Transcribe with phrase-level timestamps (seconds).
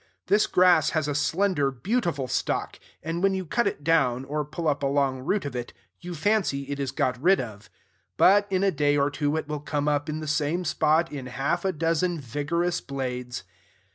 [0.25, 4.67] This grass has a slender, beautiful stalk: and when you cut it down, or pull
[4.67, 7.69] up a long root of it, you fancy it is got rid of;
[8.17, 11.27] but in a day or two it will come up in the same spot in
[11.27, 13.43] half a dozen vigorous blades.